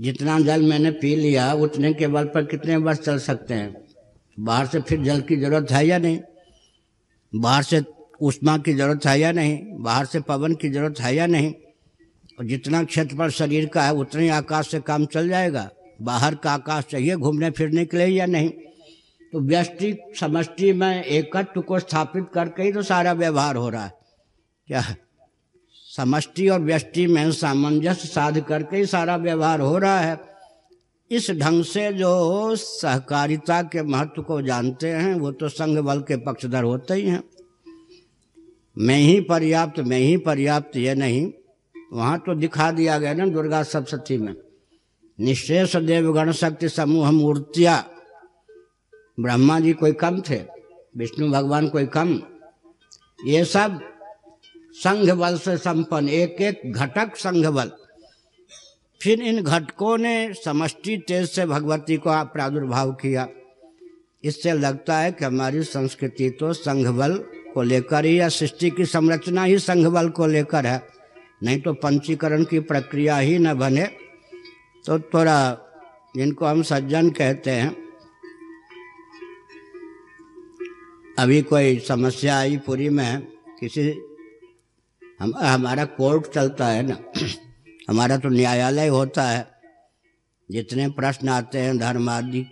जितना 0.00 0.40
जल 0.40 0.62
मैंने 0.62 0.90
पी 0.90 1.16
लिया, 1.16 1.52
उतने 1.52 1.92
के 1.92 2.06
बल 2.06 2.24
पर 2.24 2.44
कितने 2.44 2.76
वर्ष 2.76 2.98
चल 2.98 3.18
सकते 3.18 3.54
हैं? 3.54 3.84
बाहर 4.40 4.66
से 4.66 4.80
फिर 4.80 5.02
जल 5.02 5.20
की 5.20 5.36
ज़रूरत 5.36 5.70
है 5.70 5.86
या 5.86 5.98
नहीं? 5.98 6.20
बाहर 7.34 7.62
से 7.62 7.82
उष्मा 8.20 8.58
की 8.58 8.74
ज़रूरत 8.74 9.06
है 9.06 9.20
या 9.20 9.32
नहीं? 9.32 9.58
बाहर 9.78 10.04
से 10.04 10.20
पवन 10.20 10.54
की 10.54 10.70
ज़रूरत 10.70 11.00
है 11.00 11.16
या 11.16 11.26
नहीं? 11.26 11.54
और 12.38 12.46
जितना 12.46 12.84
क्षेत्रफल 12.84 13.28
शरीर 13.28 13.66
का 13.66 13.82
है, 13.82 13.92
उतने 13.92 14.28
आकाश 14.28 14.70
से 14.70 14.80
काम 14.80 15.06
चल 15.06 15.28
जाएगा। 15.28 15.70
बाहर 16.02 16.34
का 16.34 16.52
आकाश 16.52 16.84
चाहिए, 16.84 17.16
घूमने 17.16 17.50
फिरने 17.50 17.84
के 17.84 17.96
लिए 17.96 18.06
या 18.06 18.26
नहीं? 18.26 18.50
तो 19.32 19.40
व्यष्टि 19.40 19.98
समष्टि 20.20 20.72
में 20.72 21.04
एकत्व 21.04 21.60
को 21.60 21.78
स्थापित 21.78 22.26
करके 22.34 22.62
ही 22.62 22.72
तो 22.72 22.82
सारा 22.82 23.12
व्यवहार 23.12 23.56
हो 23.56 23.68
रहा 23.68 23.84
है। 23.84 23.92
क्या? 24.66 24.82
समष्टि 25.96 26.48
और 26.48 26.60
व्यष्टि 26.60 27.06
में 27.06 27.32
सामंजस्य 27.32 28.08
साध 28.08 28.40
करके 28.40 28.76
ही 28.76 28.86
सारा 28.86 29.16
व्यवहार 29.16 29.60
हो 29.60 29.78
रहा 29.78 30.00
है। 30.00 30.20
इस 31.10 31.30
ढंग 31.30 31.64
से 31.64 31.92
जो 31.92 32.56
सहकारिता 32.56 33.62
के 33.62 33.82
महत्व 33.82 34.22
को 34.22 34.42
जानते 34.42 34.88
हैं, 34.88 35.14
वो 35.14 35.32
तो 35.32 35.48
संघ 35.48 35.78
बल 35.78 36.00
के 36.00 36.16
पक्षधर 36.16 36.62
होते 36.62 36.94
ही 36.94 37.02
हैं। 37.02 37.24
मैं 38.78 38.98
ही 38.98 39.20
पर्याप्त, 39.20 39.80
मैं 39.80 39.98
ही 39.98 40.16
पर्याप्त, 40.16 40.76
ये 40.76 40.94
नहीं। 40.94 41.32
वहाँ 41.92 42.18
तो 42.18 42.34
दिखा 42.34 42.70
दिया 42.70 42.98
गया 42.98 43.14
ना 43.14 43.26
दुर्गा 43.26 43.62
सप्तती 43.62 44.18
में। 44.18 44.34
निशेष 45.20 45.76
देवगण 45.76 46.32
शक्ति 46.32 46.68
समूह 46.68 47.10
मूर्तिया 47.10 47.84
ब्रह्मा 49.20 49.58
जी 49.60 49.72
कोई 49.72 49.92
कम 49.92 50.20
थे, 50.20 50.40
विष्णु 50.96 51.30
भगवान 51.30 51.68
कोई 51.68 51.86
कम। 51.88 52.20
ये 53.26 53.44
सब 53.44 53.80
संघ 54.74 55.10
बल 55.10 55.36
से 55.38 55.56
संपन्न 55.58 56.08
एक 56.08 56.40
एक 56.40 56.60
घटक 56.66 57.16
संघ 57.16 57.46
बल 57.46 57.70
फिर 59.00 59.22
इन 59.22 59.42
घटकों 59.42 59.96
ने 59.98 60.32
समष्टि 60.34 60.96
तेज 61.08 61.28
से 61.30 61.46
भगवती 61.46 61.96
को 61.96 62.22
प्रादुर्भाव 62.24 62.92
किया। 62.92 63.26
इससे 64.24 64.52
लगता 64.52 64.98
है 64.98 65.12
कि 65.12 65.24
हमारी 65.24 65.62
संस्कृति 65.62 66.28
तो 66.30 66.52
संघ 66.52 66.86
बल 66.88 67.16
को 67.54 67.62
लेकर 67.62 68.04
ही 68.04 68.18
या 68.20 68.28
सृष्टि 68.28 68.70
की 68.70 68.84
संरचना 68.86 69.44
ही 69.44 69.58
संघ 69.58 69.86
बल 69.86 70.08
को 70.08 70.26
लेकर 70.26 70.66
है। 70.66 70.82
नहीं 71.42 71.60
तो 71.60 71.72
पंचीकरण 71.74 72.44
की 72.44 72.60
प्रक्रिया 72.60 73.16
ही 73.16 73.38
न 73.38 73.54
बने। 73.54 73.84
तो 74.84 74.98
थोड़ा 75.00 75.38
जिनको 76.16 76.46
हम 76.46 76.62
सज्जन 76.62 77.10
कहते 77.10 77.50
हैं 77.50 77.89
अभी 81.20 81.42
कोई 81.42 81.78
समस्या 81.78 82.38
आई 82.38 82.56
पूरी 82.56 82.88
में, 82.88 83.20
किसी, 83.60 83.82
हम, 85.20 85.32
हमारा 85.36 85.84
कोर्ट 85.84 86.32
चलता 86.32 86.66
है 86.66 86.82
ना, 86.82 86.96
हमारा 87.88 88.16
तो 88.16 88.28
न्यायालय 88.28 88.86
होता 88.86 89.22
है। 89.22 89.46
जितने 90.50 90.88
प्रश्न 90.88 91.28
आते 91.28 91.58
हैं 91.58 91.78
धर्म 91.78 92.08
आदि 92.10 92.42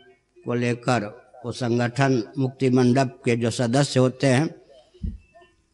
को 0.44 0.54
लेकर, 0.54 1.06
वो 1.44 1.52
संगठन, 1.52 2.22
मुक्ति 2.38 2.70
मंडप 2.70 3.22
के 3.24 3.36
जो 3.36 3.50
सदस्य 3.50 4.00
होते 4.00 4.26
हैं, 4.26 4.54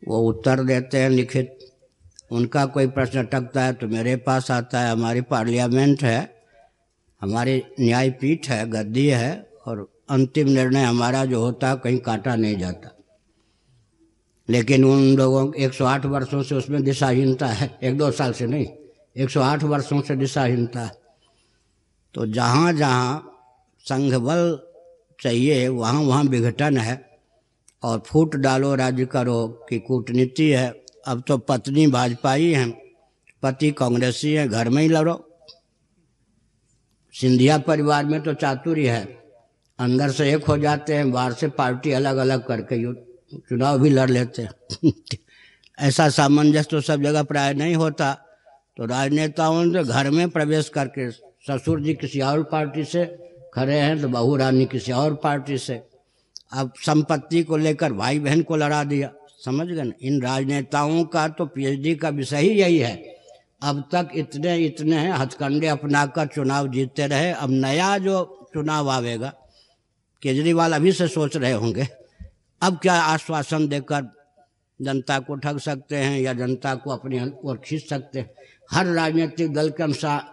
वो 0.09 0.21
उत्तर 0.21 0.63
देते 0.63 0.99
हैं 0.99 1.11
लिखित। 1.11 1.59
उनका 2.31 2.67
कोई 2.67 2.87
प्रश्न 2.87 3.19
अटकता 3.19 3.65
है 3.65 3.73
तो 3.73 3.89
मेरे 3.89 4.17
पास 4.17 4.51
आता 4.51 4.81
है। 4.81 4.93
हमारी 4.93 5.21
पार्लियामेंट 5.21 6.03
है, 6.03 6.47
हमारी 7.23 7.63
न्यायपीठ 7.81 8.49
है, 8.49 8.71
गद्दी 8.71 9.07
है, 9.07 9.47
और 9.67 9.94
अंतिम 10.09 10.49
निर्णय 10.49 10.83
हमारा 10.83 11.25
जो 11.25 11.41
होता 11.41 11.69
है 11.69 11.77
कहीं 11.77 11.99
काटा 11.99 12.37
नहीं 12.37 12.59
जाता। 12.59 12.91
लेकिन 14.49 14.85
उन 14.85 15.17
लोगों 15.17 15.55
108 15.55 16.07
वर्षों 16.07 16.43
से 16.43 16.55
उसमें 16.55 16.83
दिशाहीनता 16.83 17.47
है। 17.47 17.79
एक 17.83 17.99
दो 17.99 18.11
साल 18.11 18.33
से 18.33 18.47
नहीं 18.47 18.67
108 19.17 19.63
वर्षों 19.63 20.03
से 20.03 20.17
दिशाहीनता 20.17 20.81
है। 20.81 20.93
तो 22.15 22.27
जहाँ 22.27 22.73
जहाँ 22.73 23.31
संघ 23.81 24.15
बल 24.15 24.61
चाहिए, 25.21 25.69
वहाँ 25.69 26.01
वहाँ 26.01 26.25
विघटन 26.25 26.79
है 26.79 27.19
और 27.83 27.99
फूट 27.99 28.37
डालो, 28.37 28.75
राज्य 28.75 29.07
करो 29.07 29.67
की 29.69 29.79
कूटनीति 29.79 30.51
है। 30.51 30.85
अब 31.07 31.23
तो 31.27 31.39
पत्नी 31.39 31.87
भाजपाई 31.87 32.53
है, 32.53 32.71
पति 33.43 33.71
कांग्रेसी 33.71 34.33
है, 34.33 34.49
घर 34.49 34.69
में 34.69 34.83
ही 34.83 34.89
लड़ो। 34.89 35.31
सिंधिया 37.13 37.59
परिवार 37.59 38.05
में 38.05 38.21
तो 38.21 38.35
चातुर्य 38.35 38.91
है। 38.91 39.24
अंदर 39.79 40.11
से 40.11 40.35
एक 40.35 40.45
हो 40.45 40.59
जाते 40.59 40.95
हैं, 40.95 41.13
बाहर 41.13 41.33
से 41.33 41.49
पार्टी 41.49 41.93
अलग 41.93 42.17
अलग 42.17 42.47
करके 42.47 42.95
चुनाव 43.39 43.79
भी 43.79 43.91
लड़ 43.91 44.11
लेते 44.11 44.43
हैं। 44.43 44.93
ऐसा 45.79 46.09
सामंजस्य 46.09 46.69
तो 46.71 46.81
सब 46.81 47.03
जगह 47.03 47.23
प्राय 47.23 47.55
नहीं 47.55 47.75
होता। 47.75 48.13
तो 48.77 48.87
राजनेताओं 48.87 49.65
ने 49.65 49.85
घर 49.85 50.11
में 50.11 50.31
प्रवेश 50.31 50.69
करके 50.69 51.11
ससुर 51.11 51.81
जी 51.81 51.95
किसी 51.95 52.21
और 52.21 52.43
पार्टी 52.43 52.85
से 52.85 53.31
खड़े 53.55 53.75
हैं 53.75 54.03
तो 54.03 54.09
बहू 54.09 54.37
रानी 54.37 54.67
किसी 54.67 54.93
और 54.93 55.15
पार्टी 55.15 55.59
से। 55.59 55.83
अब 56.53 56.73
संपत्ति 56.77 57.43
को 57.43 57.57
लेकर 57.57 57.93
भाई 57.93 58.19
बहन 58.19 58.43
को 58.43 58.57
लड़ा 58.57 58.85
दिया। 58.85 59.11
समझ 59.45 59.67
गए 59.67 59.83
ना? 59.83 59.93
इन 60.03 60.23
राजनेताओं 60.23 61.05
का 61.05 61.29
तो 61.29 61.47
पीएचडी 61.47 61.95
का 61.95 62.09
विषय 62.09 62.39
ही 62.39 62.49
यही 62.49 62.79
है। 62.79 63.17
अब 63.63 63.89
तक 63.93 64.09
इतने 64.15 64.57
इतने 64.59 65.13
हथकंडे 65.13 65.67
अपनाकर 65.67 66.27
चुनाव 66.27 66.69
जीतते 66.69 67.07
रहे। 67.07 67.33
अब 67.33 67.51
नया 67.51 67.99
जो 67.99 68.49
चुनाव 68.55 68.91
आवेगा 68.91 69.33
केजरीवाल 70.25 70.73
अभी 70.73 70.93
से 70.93 71.09
सोच 71.09 71.37
रहे 71.37 71.53
होंगे। 71.53 71.89
अब 72.63 72.79
क्या 72.83 72.95
आश्वासन 72.95 73.69
देकर 73.69 74.13
जनता 74.83 75.19
को 75.19 75.35
ठग 75.35 75.59
सकते 75.59 75.97
हैं 75.97 76.21
या 76.21 76.33
जनता 76.33 76.75
को 76.75 76.91
अपनी 76.91 77.33
ओर 77.45 77.57
खींच 77.57 77.89
सकते 77.89 78.19
हैं? 78.19 78.31
हर 78.71 78.87
राजनीतिक 78.87 79.55
दल 79.55 79.71
के 79.71 79.83
अनुसार, 79.83 80.25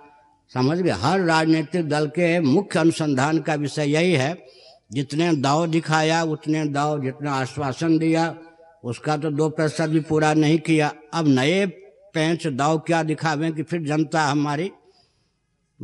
समझ 0.54 0.78
गए? 0.78 0.92
हर 0.92 1.22
राजनीतिक 1.22 1.90
दल 1.90 2.08
के 2.08 2.40
मुख्य 2.40 2.80
अनुसंधान 2.80 3.40
का 3.40 3.56
विषय 3.56 3.86
यही 3.86 4.14
है, 4.14 4.46
जितने 4.92 5.36
दाव 5.36 5.68
दिखाया, 5.68 6.24
उतने 6.24 6.66
दाव 6.66 7.04
जितना 7.04 7.34
आश्वासन 7.34 7.98
दिया, 7.98 8.36
उसका 8.84 9.18
तो 9.18 9.32
दो 9.32 9.50
प्रतिशत 9.50 9.90
भी 9.90 10.00
पूरा 10.00 10.34
नहीं 10.34 10.60
किया। 10.60 10.94
अब 11.14 11.28
नए 11.28 11.66
पैंच 12.14 12.48
दाव 12.48 12.80
क्या 12.80 13.04
दिखावे 13.04 13.52
कि 13.52 13.64
फिर 13.64 13.82
जनता 13.82 14.26
हमारी 14.26 14.72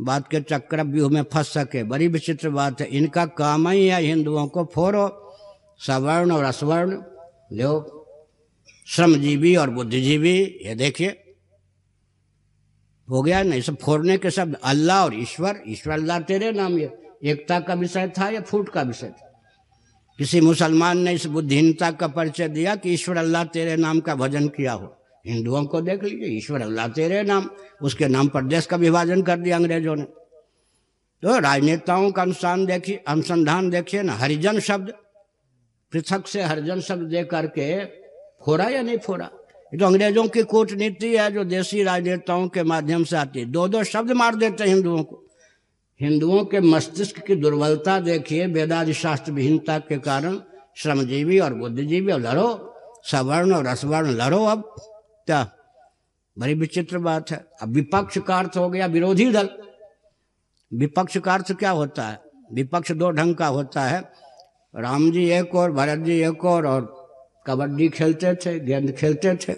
बात 0.00 0.28
के 0.28 0.40
चक्र 0.40 0.82
व्यूह 0.82 1.10
में 1.10 1.22
फंस 1.22 1.48
सके। 1.48 1.82
बड़ी 1.82 2.08
विचित्र 2.08 2.50
बात 2.50 2.80
है। 2.80 2.86
इनका 2.86 3.26
काम 3.26 3.68
ही 3.68 3.86
है 3.88 4.02
हिंदुओं 4.02 4.46
को 4.46 4.64
फोड़ो 4.74 5.36
सवर्ण 5.78 6.30
और 6.30 6.44
असवर्ण। 6.44 7.02
लो, 7.52 7.94
श्रमजीवी 8.86 9.56
और 9.56 9.70
बुद्धिजीवी, 9.70 10.40
ये 10.40 10.74
देखिए। 10.74 11.34
हो 13.10 13.22
गया 13.22 13.42
नहीं 13.42 13.60
सब 13.60 13.76
फोड़ने 13.76 14.18
के 14.18 14.30
शब्द। 14.30 14.56
अल्लाह 14.64 15.04
और 15.04 15.14
ईश्वर 15.14 15.62
ईश्वर 15.68 15.92
अल्लाह 15.92 16.20
तेरे 16.20 16.52
नाम 16.52 16.78
ये। 16.78 16.98
एकता 17.24 17.60
का 17.60 17.74
विषय 17.74 18.08
था 18.08 18.28
या 18.28 18.40
फूट 18.40 18.68
का 18.68 18.82
विषय 18.82 19.06
था? 19.06 19.42
किसी 20.18 20.40
मुसलमान 20.40 20.98
ने 20.98 21.12
इस 21.12 21.26
बुद्धिहीनता 21.26 21.90
का 21.90 22.06
परिचय 22.06 22.48
दिया 22.48 22.76
कि 22.76 22.90
ईश्वर 22.90 23.16
अल्लाह 23.16 23.44
तेरे 23.44 23.76
नाम 23.76 24.00
का 24.00 24.14
भजन 24.14 24.48
किया 24.48 24.72
हो। 24.72 24.97
हिंदुओं 25.28 25.64
को 25.64 25.80
देख 25.80 26.04
लीजिए, 26.04 26.28
ईश्वर 26.28 26.60
अल्लाह 26.62 26.88
तेरे 26.88 27.22
नाम, 27.22 27.50
उसके 27.82 28.08
नाम 28.08 28.28
पर 28.28 28.44
देश 28.44 28.66
का 28.66 28.76
विभाजन 28.76 29.22
कर 29.22 29.36
दिया 29.36 29.56
अंग्रेज़ों 29.56 29.96
ने। 29.96 30.06
तो 31.22 31.38
राजनेताओं 31.38 32.10
का 32.10 32.22
अनुसार 32.22 32.64
देखिए 32.64 33.04
अनुसंधान 33.08 33.70
देखिए 33.70 34.02
ना, 34.02 34.12
हरिजन 34.12 34.58
शब्द, 34.60 34.92
पृथक 35.92 36.26
से 36.26 36.42
हरिजन 36.42 36.80
शब्द 36.80 37.08
दे 37.08 37.24
करके 37.24 37.84
फोड़ा 38.44 38.68
या 38.68 38.82
नहीं 38.82 38.98
फोड़ा? 38.98 39.30
ये 39.74 39.78
तो 39.78 39.86
अंग्रेज़ों 39.86 40.26
की 40.28 40.42
कूटनीति 40.42 41.16
है 41.16 41.30
जो 41.32 41.44
देशी 41.44 41.82
राजनेताओं 41.82 42.48
के 42.48 42.62
माध्यम 42.62 43.04
से 43.04 43.16
आती 43.16 43.40
है। 43.40 43.46
दो 43.46 43.68
दो 43.68 43.82
शब्द 43.84 44.12
मार 44.12 44.34
देते 44.34 44.64
हैं 44.64 44.70
हिंदुओं 44.70 45.02
को। 45.02 45.24
हिंदुओं 46.00 46.44
के 46.44 46.60
मस्तिष्क 46.60 47.18
की 47.18 47.34
दुर्बलता 47.34 47.98
देखिए 48.00 48.46
वेदादि 48.46 48.92
शास्त्र 48.92 49.32
विहीनता 49.32 49.78
के 49.78 49.98
कारण, 49.98 50.38
श्रमजीवी 50.76 51.38
और 51.38 51.54
बुद्धिजीवी 51.54 52.12
और 52.12 52.20
लड़ो, 52.20 52.74
सवर्ण 53.04 53.52
और 53.52 53.66
असवर्ण 53.66 54.10
लड़ो 54.10 54.44
अब। 54.44 54.62
क्या 55.28 55.46
बड़ी 56.36 56.54
विचित्र 56.54 56.98
बात 56.98 57.30
है। 57.30 57.44
अब 57.62 57.68
विपक्ष 57.68 58.18
का 58.18 58.36
अर्थ 58.38 58.56
हो 58.56 58.68
गया 58.70 58.86
विरोधी 58.86 59.30
दल। 59.32 59.48
विपक्ष 60.72 61.16
का 61.18 61.32
अर्थ 61.34 61.52
क्या 61.52 61.70
होता 61.70 62.02
है? 62.02 62.20
विपक्ष 62.52 62.92
दो 62.92 63.10
ढंग 63.10 63.34
का 63.34 63.46
होता 63.46 63.82
है। 63.82 64.00
राम 64.74 65.10
जी 65.10 65.24
एक 65.30 65.54
और, 65.54 65.72
भरत 65.72 65.98
जी 65.98 66.20
एक 66.20 66.44
और 66.44 66.66
और 66.66 66.86
कबड्डी 67.46 67.88
खेलते 67.88 68.34
थे, 68.34 68.58
गेंद 68.60 68.92
खेलते 68.92 69.34
थे। 69.36 69.54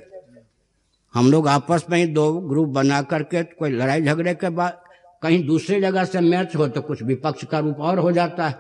हम 1.14 1.30
लोग 1.30 1.48
आपस 1.48 1.84
में 1.90 1.98
ही 1.98 2.06
दो 2.06 2.32
ग्रुप 2.40 2.68
बना 2.68 3.00
करके 3.02 3.42
कोई 3.42 3.70
लड़ाई 3.70 4.02
झगड़े 4.02 4.34
के 4.34 4.48
बाद 4.50 4.80
कहीं 5.22 5.44
दूसरी 5.46 5.80
जगह 5.80 6.04
से 6.04 6.20
मैच 6.20 6.56
हो 6.56 6.68
तो 6.68 6.82
कुछ 6.82 7.02
विपक्ष 7.02 7.44
का 7.44 7.58
रूप 7.58 7.80
और 7.80 7.98
हो 7.98 8.12
जाता 8.12 8.48
है। 8.48 8.58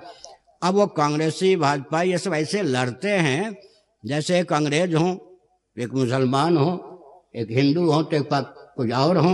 अब 0.62 0.74
वो 0.74 0.86
कांग्रेसी, 0.86 1.56
भाजपा 1.56 2.02
ये 2.02 2.18
सब 2.18 2.34
ऐसे 2.34 2.62
लड़ते 2.62 3.10
हैं 3.10 3.56
जैसे 4.04 4.38
एक 4.40 4.52
अंग्रेज़ 4.52 4.96
हो, 4.96 5.38
एक 5.76 5.94
मुसलमान 5.94 6.56
हो 6.56 6.86
एक 7.34 7.50
हिंदू 7.50 7.90
हो 7.92 8.02
तो 8.02 8.16
एक 8.16 8.28
कुछ 8.76 8.92
और 8.92 9.16
हो। 9.16 9.32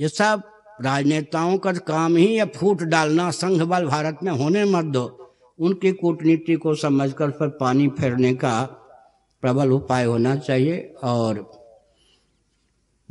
ये 0.00 0.08
सब 0.08 0.42
राजनेताओं 0.82 1.56
का 1.58 1.72
काम 1.72 2.16
ही 2.16 2.38
या 2.38 2.44
फूट 2.46 2.82
डालना, 2.82 3.30
संघ 3.30 3.62
बल 3.62 3.86
भारत 3.86 4.18
में 4.22 4.32
होने 4.32 4.64
मत 4.64 4.84
दो। 4.84 5.04
उनकी 5.58 5.92
कूटनीति 5.92 6.54
को 6.54 6.74
समझकर 6.74 7.28
उस 7.28 7.34
पर 7.34 7.48
पानी 7.48 7.88
फेरने 7.88 8.34
का 8.34 8.62
प्रबल 9.42 9.70
उपाय 9.70 10.04
होना 10.04 10.36
चाहिए 10.36 10.78
और 11.02 11.44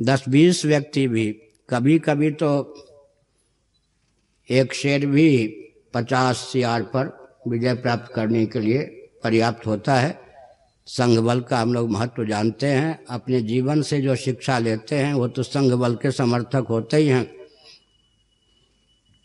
दस 0.00 0.24
बीस 0.28 0.64
व्यक्ति 0.64 1.06
भी 1.08 1.30
कभी 1.70 1.98
कभी 1.98 2.30
तो 2.30 2.50
एक 4.48 4.74
शेर 4.74 5.06
भी 5.06 5.46
पचास 5.94 6.36
सियार 6.36 6.82
पर 6.82 7.12
विजय 7.48 7.74
प्राप्त 7.74 8.12
करने 8.14 8.46
के 8.46 8.60
लिए 8.60 8.82
पर्याप्त 9.22 9.66
होता 9.66 9.94
है। 9.94 10.29
संघ 10.90 11.18
बल 11.18 11.40
का 11.40 11.60
हम 11.60 11.72
लोग 11.74 11.90
महत्व 11.90 12.24
जानते 12.24 12.66
हैं। 12.66 13.04
अपने 13.04 13.40
जीवन 13.40 13.82
से 13.82 14.00
जो 14.00 14.16
शिक्षा 14.16 14.58
लेते 14.58 14.96
हैं, 14.96 15.12
वो 15.14 15.28
तो 15.28 15.42
संघ 15.42 15.72
बल 15.72 15.94
के 15.94 16.10
समर्थक 16.10 16.66
होते 16.70 16.96
ही 16.96 17.08
हैं। 17.08 17.24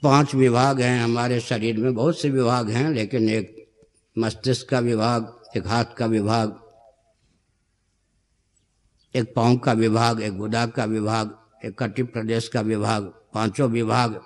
पाँच 0.04 0.36
विभाग 0.36 0.82
हैं, 0.82 1.04
हमारे 1.04 1.40
शरीर 1.40 1.78
में 1.78 1.96
बहुत 1.96 2.20
से 2.20 2.30
विभाग 2.30 2.70
हैं, 2.70 2.90
लेकिन 2.90 3.30
एक 3.30 3.68
मस्तिष्क 4.18 4.70
का 4.70 4.80
विभाग, 4.80 5.42
एक 5.58 5.68
हाथ 5.68 5.86
का 5.98 6.06
विभाग, 6.06 6.60
एक 9.16 9.34
पाँव 9.36 9.58
का 9.58 9.74
विभाग, 9.74 10.22
एक 10.22 10.38
गुदा 10.38 10.66
का 10.66 10.86
विभाग, 10.86 11.36
एक 11.66 11.78
कटि 11.80 12.04
प्रदेश 12.04 12.48
का 12.48 12.62
विभाग, 12.62 13.04
पाँचों 13.34 13.70
विभाग, 13.70 14.22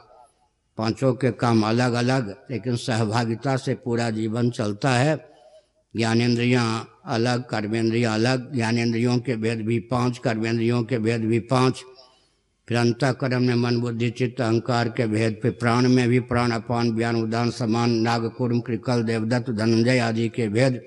पाँचों 0.77 1.13
के 1.13 1.31
काम 1.31 1.63
अलग 1.63 1.93
अलग 1.93 2.29
लेकिन 2.51 2.75
सहभागिता 2.75 3.57
से 3.57 3.75
पूरा 3.75 4.09
जीवन 4.09 4.49
चलता 4.49 4.89
है। 4.89 5.29
ज्ञानेन्द्रियाँ 5.95 6.99
अलग, 7.05 7.43
कर्मेंद्रियाँ 7.43 8.13
अलग, 8.13 8.55
ज्ञानेन्द्रियों 8.55 9.19
के 9.19 9.35
भेद 9.35 9.61
भी 9.61 9.79
पाँच, 9.79 10.17
कर्मेंद्रियों 10.17 10.83
के 10.83 10.97
भेद 10.97 11.21
भी 11.21 11.39
पाँच। 11.39 11.83
फिर 12.67 12.77
अंतकर्म 12.77 13.43
में 13.43 13.55
मन, 13.55 13.77
बुद्धि, 13.77 14.09
चित्त, 14.09 14.41
अहंकार 14.41 14.89
के 14.89 15.07
भेद, 15.07 15.39
फिर 15.41 15.51
प्राण 15.51 15.87
में 15.87 16.09
भी 16.09 16.19
प्राण, 16.19 16.51
अपान, 16.51 16.95
ज्ञान, 16.95 17.15
उदान, 17.15 17.51
समान 17.51 17.91
नागकुर्म 17.91 18.59
कृकल 18.59 19.03
देवदत्त, 19.03 19.49
धनंजय 19.49 19.99
आदि 19.99 20.29
के 20.29 20.47
भेद। 20.47 20.81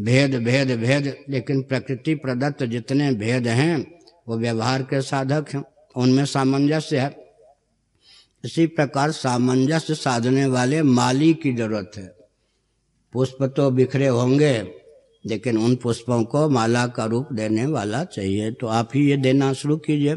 भेद 0.00 0.34
भेद 0.34 0.80
भेद, 0.80 1.16
लेकिन 1.28 1.62
प्रकृति 1.62 2.14
प्रदत्त 2.14 2.62
जितने 2.62 3.12
भेद 3.12 3.46
हैं, 3.46 3.98
वो 4.28 4.38
व्यवहार 4.38 4.82
के 4.82 5.02
साधक 5.02 5.46
हैं, 5.54 5.64
उनमें 5.96 6.24
सामंजस्य 6.24 6.98
है। 6.98 7.28
इसी 8.44 8.66
प्रकार 8.66 9.10
सामंजस्य 9.10 9.94
साधने 9.94 10.46
वाले 10.46 10.82
माली 10.82 11.34
की 11.34 11.52
ज़रूरत 11.52 11.92
है। 11.96 12.17
पुष्प 13.12 13.52
तो 13.56 13.70
बिखरे 13.70 14.06
होंगे, 14.06 14.72
लेकिन 15.26 15.58
उन 15.58 15.76
पुष्पों 15.76 16.24
को 16.24 16.48
माला 16.48 16.86
का 16.86 17.04
रूप 17.04 17.28
देने 17.32 17.66
वाला 17.66 18.04
चाहिए। 18.04 18.50
तो 18.50 18.66
आप 18.66 18.90
ही 18.94 19.10
ये 19.10 19.16
देना 19.16 19.52
शुरू 19.52 19.76
कीजिए। 19.76 20.16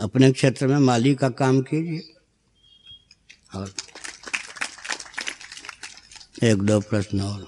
अपने 0.00 0.32
क्षेत्र 0.32 0.66
में 0.66 0.78
माली 0.78 1.14
का 1.14 1.28
काम 1.28 1.60
कीजिए। 1.60 2.14
और 3.54 3.72
एक 6.42 6.58
दो 6.58 6.80
प्रश्न 6.80 7.20
और। 7.20 7.46